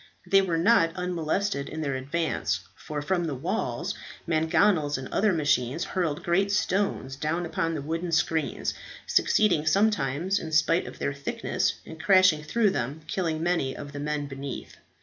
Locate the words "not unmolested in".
0.57-1.81